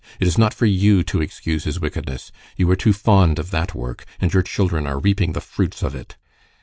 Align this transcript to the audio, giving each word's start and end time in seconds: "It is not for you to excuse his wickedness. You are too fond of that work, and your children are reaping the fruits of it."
"It 0.19 0.25
is 0.25 0.35
not 0.35 0.51
for 0.51 0.65
you 0.65 1.03
to 1.03 1.21
excuse 1.21 1.65
his 1.65 1.79
wickedness. 1.79 2.31
You 2.57 2.67
are 2.71 2.75
too 2.75 2.91
fond 2.91 3.37
of 3.37 3.51
that 3.51 3.75
work, 3.75 4.03
and 4.19 4.33
your 4.33 4.41
children 4.41 4.87
are 4.87 4.97
reaping 4.97 5.33
the 5.33 5.41
fruits 5.41 5.83
of 5.83 5.93
it." 5.93 6.17